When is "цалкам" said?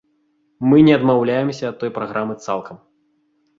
2.49-2.83